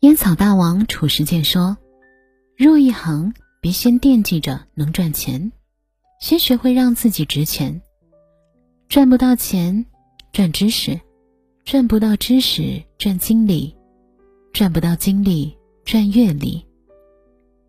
[0.00, 1.76] 烟草大王褚时健说
[2.56, 5.52] ：“入一行，别先惦记着能赚钱，
[6.18, 7.82] 先学会让自己值钱。
[8.88, 9.84] 赚不到钱，
[10.32, 10.98] 赚知识；
[11.66, 13.76] 赚不到知识，赚经历；
[14.54, 15.54] 赚不到经历，
[15.84, 16.66] 赚阅历。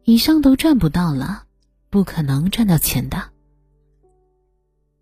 [0.06, 1.44] 以上都赚不到了，
[1.90, 3.33] 不可能赚到钱的。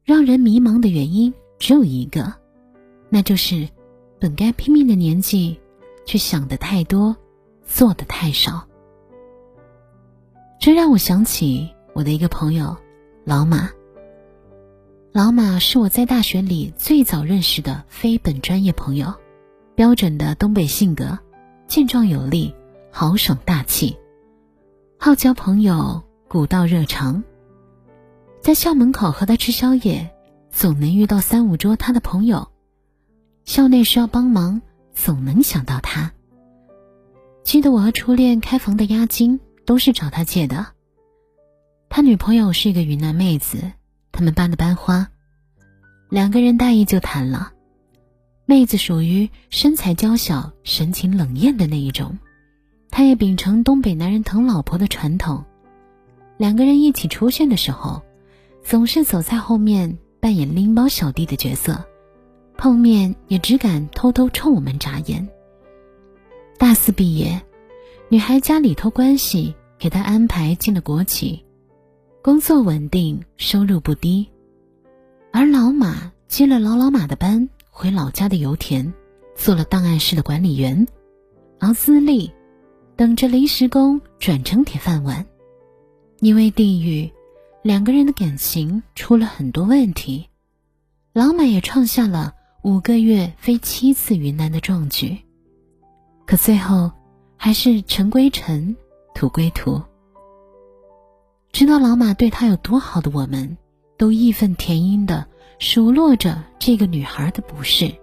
[0.03, 2.33] 让人迷茫的原因只有一个，
[3.09, 3.67] 那就是
[4.19, 5.59] 本该拼命的年纪，
[6.05, 7.15] 却想的太多。”
[7.63, 8.67] 做的太少，
[10.59, 12.75] 这让我想起我的一个朋友
[13.23, 13.69] 老马。
[15.13, 19.13] 老马是我在大学里最早认识的非本专业朋友，
[19.73, 21.17] 标准的东北性格，
[21.65, 22.53] 健壮有力，
[22.91, 23.95] 豪爽大气，
[24.99, 27.23] 好交朋友，古道热肠。
[28.41, 30.09] 在校门口和他吃宵夜，
[30.49, 32.49] 总能遇到三五桌他的朋友；
[33.45, 34.63] 校内需要帮忙，
[34.95, 36.11] 总能想到他。
[37.43, 40.65] 记得我和初恋开房的押金都是找他借的。
[41.87, 43.71] 他女朋友是一个云南妹子，
[44.11, 45.09] 他们班的班花，
[46.09, 47.51] 两个人大一就谈了。
[48.45, 52.17] 妹子属于身材娇小、神情冷艳的那一种，
[52.89, 55.45] 他也秉承东北男人疼老婆的传统。
[56.37, 58.01] 两个人一起出现的时候，
[58.63, 61.83] 总是走在后面扮演拎包小弟的角色，
[62.57, 65.27] 碰面也只敢偷偷冲我们眨眼。
[66.57, 67.41] 大四毕业，
[68.07, 71.43] 女孩家里托关系给她安排进了国企，
[72.21, 74.29] 工作稳定，收入不低。
[75.31, 78.93] 而老马接了老老马的班，回老家的油田
[79.35, 80.87] 做了档案室的管理员，
[81.59, 82.31] 熬资历，
[82.95, 85.25] 等着临时工转成铁饭碗。
[86.19, 87.11] 因为地域，
[87.63, 90.27] 两个人的感情出了很多问题，
[91.13, 95.19] 老马也创下了五个月飞七次云南的壮举。
[96.25, 96.91] 可最后，
[97.37, 98.75] 还是尘归尘，
[99.13, 99.79] 土归土。
[101.51, 103.57] 知道老马对他有多好的我们，
[103.95, 105.27] 都义愤填膺的
[105.59, 107.93] 数落着这个女孩的不是，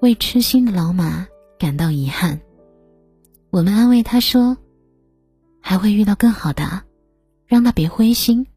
[0.00, 1.28] 为痴心的老马
[1.60, 2.40] 感到遗憾。
[3.50, 4.56] 我们安慰他说
[5.62, 6.82] ：“还会遇到更好的，
[7.46, 8.48] 让他别灰心，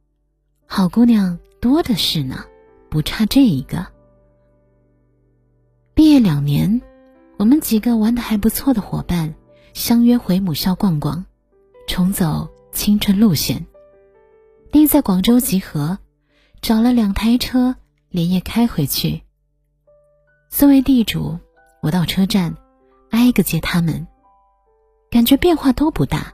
[0.71, 2.45] 好姑娘多的是呢，
[2.89, 3.87] 不差这一个。”
[5.95, 6.81] 毕业两年。
[7.37, 9.33] 我们几个玩的还不错的伙伴，
[9.73, 11.25] 相约回母校逛逛，
[11.87, 13.65] 重走青春路线。
[14.73, 15.99] 定在广州集合，
[16.61, 17.77] 找了两台车，
[18.09, 19.23] 连夜开回去。
[20.49, 21.39] 作为地主，
[21.81, 22.57] 我到车站，
[23.09, 24.05] 挨个接他们，
[25.09, 26.33] 感觉变化都不大。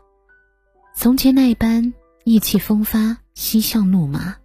[0.96, 1.94] 从前那一般
[2.26, 4.36] 意气风发、嬉笑怒骂，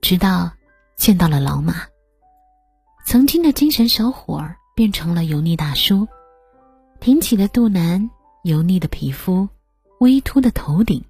[0.00, 0.50] 直到
[0.96, 1.86] 见到了老马，
[3.04, 4.56] 曾经的精神小伙儿。
[4.78, 6.06] 变成了油腻大叔，
[7.00, 8.08] 挺起的肚腩，
[8.44, 9.48] 油腻的皮肤，
[9.98, 11.04] 微秃的头顶，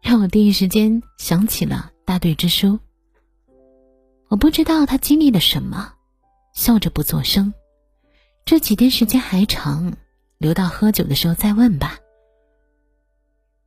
[0.00, 2.78] 让我第一时间想起了大队支书。
[4.28, 5.94] 我不知道他经历了什么，
[6.54, 7.52] 笑着不作声。
[8.44, 9.92] 这几天时间还长，
[10.38, 11.98] 留到喝酒的时候再问吧。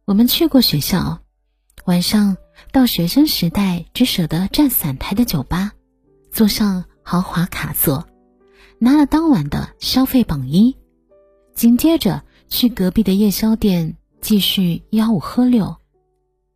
[0.09, 1.19] 我们去过学校，
[1.85, 2.35] 晚上
[2.71, 5.73] 到学生时代只舍得站散台的酒吧，
[6.31, 8.07] 坐上豪华卡座。
[8.79, 10.75] 拿了当晚的消费榜一，
[11.53, 15.77] 紧接着去隔壁的夜宵店继续吆五喝六，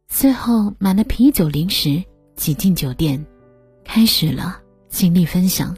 [0.07, 2.03] 最后买了啤酒零食
[2.35, 3.23] 挤进酒店，
[3.83, 5.77] 开始了经历分享。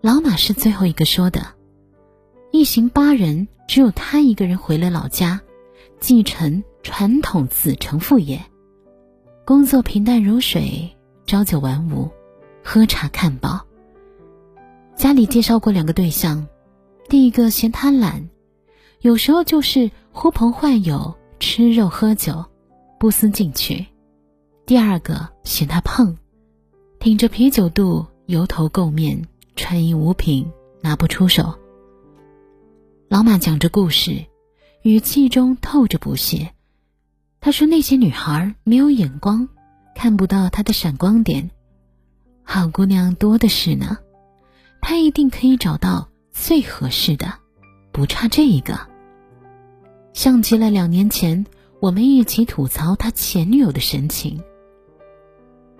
[0.00, 1.48] 老马是最后一个说的，
[2.50, 5.38] 一行八人只有他一个人回了老家，
[6.00, 8.42] 继承传统子承父业，
[9.44, 10.96] 工作平淡如水，
[11.26, 12.08] 朝九晚五，
[12.64, 13.60] 喝茶看报。
[14.96, 16.48] 家里介绍过两个对象，
[17.10, 18.30] 第一个嫌他懒，
[19.02, 22.46] 有时候就是呼朋唤友吃肉喝酒，
[22.98, 23.84] 不思进取；
[24.64, 26.16] 第二个嫌他胖，
[26.98, 29.22] 挺着啤酒肚，油头垢面，
[29.54, 30.50] 穿衣无品，
[30.80, 31.54] 拿不出手。
[33.10, 34.24] 老马讲着故事，
[34.82, 36.52] 语气中透着不屑。
[37.40, 39.48] 他说：“那些女孩没有眼光，
[39.94, 41.50] 看不到他的闪光点，
[42.42, 43.98] 好姑娘多的是呢。”
[44.82, 47.34] 他一定可以找到最合适的，
[47.92, 48.88] 不差这一个。
[50.14, 51.44] 像极了两年前
[51.80, 54.42] 我们一起吐槽他前女友的神情。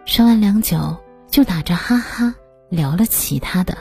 [0.05, 0.99] 说完良久，
[1.31, 2.35] 就打着哈哈
[2.69, 3.79] 聊了其他的。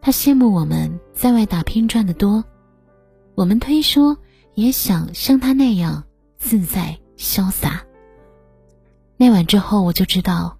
[0.00, 2.44] 他羡慕我们在外打拼赚得多，
[3.34, 4.16] 我们推说
[4.54, 6.04] 也想像他那样
[6.36, 7.84] 自在潇洒。
[9.16, 10.58] 那晚之后，我就知道，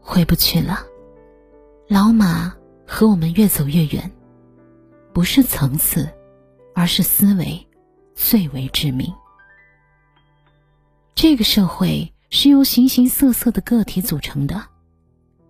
[0.00, 0.80] 回不去了。
[1.88, 2.54] 老马
[2.86, 4.10] 和我们越走越远，
[5.12, 6.08] 不是层次，
[6.74, 7.66] 而是思维
[8.14, 9.12] 最为致命。
[11.14, 14.64] 这个社会是由形形色色的个体组成的，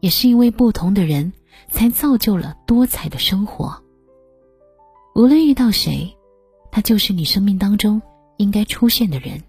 [0.00, 1.32] 也是因为不同的人
[1.68, 3.82] 才造就了多彩的生活。
[5.14, 6.15] 无论遇到谁，
[6.76, 8.02] 他就是你生命当中
[8.36, 9.42] 应该出现的人，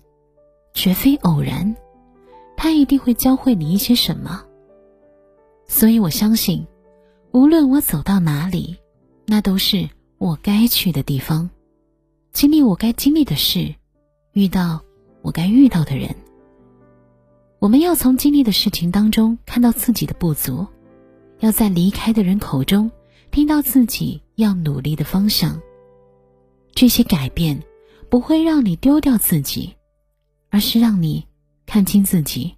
[0.73, 1.75] 绝非偶然。
[2.55, 4.45] 他一定会教会你一些什么。
[5.67, 6.65] 所以我相信，
[7.33, 8.77] 无论我走到哪里，
[9.25, 11.49] 那都是我该去的地方，
[12.31, 13.75] 经历我该经历的事，
[14.31, 14.81] 遇到
[15.21, 16.15] 我该遇到的人。
[17.59, 20.65] 我们要从经历的事情当中看到自己的不足，
[21.41, 22.89] 要在离开的人口中
[23.31, 25.61] 听到自己要努力的方向。
[26.77, 27.59] 这些改变
[28.07, 29.75] 不会让你丢掉自己，
[30.51, 31.25] 而是让你
[31.65, 32.55] 看清自己，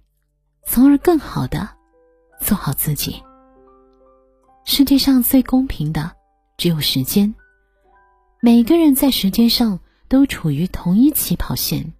[0.62, 1.66] 从而更好的
[2.38, 3.16] 做好自己。
[4.66, 6.14] 世界上最公平的
[6.58, 7.34] 只有时间，
[8.42, 11.94] 每个人在时间上都处于同一起跑线。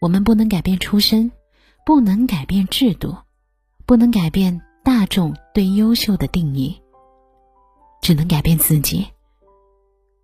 [0.00, 1.30] 我们不能改变出身，
[1.84, 3.14] 不能改变制度，
[3.84, 6.80] 不能改变大众对优秀的定义，
[8.00, 9.06] 只能改变自己。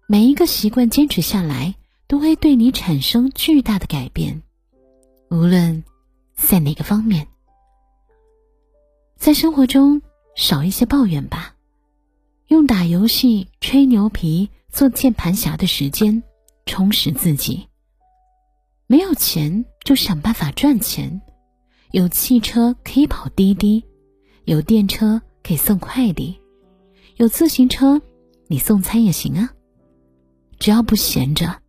[0.08, 1.74] 每一个习惯坚持下来，
[2.06, 4.40] 都会对你产生巨大的改变，
[5.30, 5.82] 无论
[6.36, 7.26] 在哪个方面。
[9.16, 10.00] 在生活中
[10.36, 11.56] 少一些抱怨吧，
[12.46, 16.22] 用打游戏、吹牛皮、做键盘侠的时间
[16.66, 17.66] 充实自己。
[18.86, 21.20] 没有钱就想办法赚钱，
[21.90, 23.82] 有汽车可以跑滴滴，
[24.44, 26.38] 有电车可以送快递，
[27.16, 28.00] 有自行车
[28.46, 29.52] 你送餐也行啊。
[30.66, 31.62] 只要不闲着，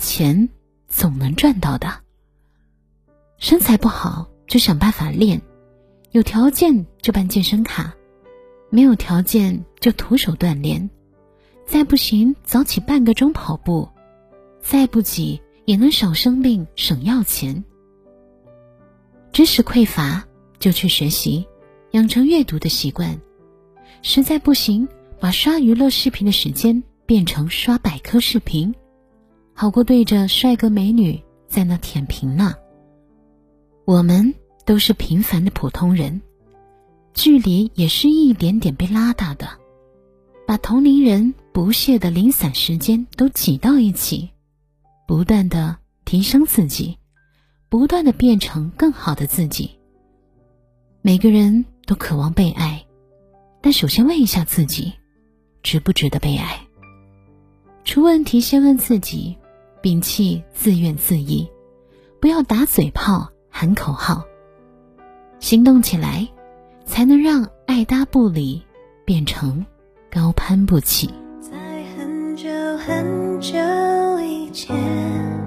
[0.00, 0.48] 钱
[0.88, 2.00] 总能赚到的。
[3.38, 5.40] 身材不好就想办法练，
[6.10, 7.94] 有条件就办健身卡，
[8.68, 10.90] 没有条件就徒手锻炼。
[11.64, 13.88] 再不行，早起半个钟跑步；
[14.60, 17.62] 再不济，也能少生病、省药钱。
[19.30, 20.26] 知识匮乏
[20.58, 21.46] 就去学习，
[21.92, 23.20] 养成阅读的习惯；
[24.02, 24.88] 实在不行，
[25.20, 26.82] 把刷娱乐视频的时间。
[27.06, 28.74] 变成刷百科视频，
[29.54, 32.54] 好过对着帅哥美女在那舔屏呢。
[33.84, 34.34] 我们
[34.64, 36.22] 都是平凡的普通人，
[37.14, 39.48] 距离也是一点点被拉大的，
[40.46, 44.30] 把同龄人不屑的零散时间都挤到一起，
[45.06, 46.96] 不断的提升自己，
[47.68, 49.72] 不断的变成更好的自己。
[51.02, 52.86] 每个人都渴望被爱，
[53.60, 54.92] 但首先问一下自己，
[55.64, 56.66] 值不值得被爱？
[57.84, 59.36] 出问题先问自己，
[59.82, 61.48] 摒弃自怨自艾，
[62.20, 64.24] 不要打嘴炮喊口号，
[65.40, 66.28] 行动起来，
[66.84, 68.62] 才能让爱搭不理
[69.04, 69.66] 变成
[70.10, 71.10] 高攀不起。
[71.40, 71.50] 在
[71.96, 72.48] 很久
[72.78, 73.58] 很久
[74.20, 75.41] 以前。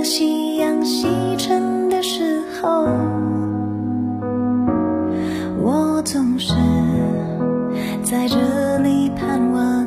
[0.00, 2.86] 当夕阳西沉的时候，
[5.60, 6.54] 我总是
[8.02, 9.86] 在这里盼望